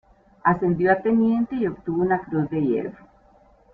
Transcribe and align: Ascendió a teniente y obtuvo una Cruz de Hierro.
Ascendió 0.43 0.91
a 0.91 0.95
teniente 0.95 1.55
y 1.57 1.67
obtuvo 1.67 2.01
una 2.01 2.19
Cruz 2.23 2.49
de 2.49 2.59
Hierro. 2.59 2.97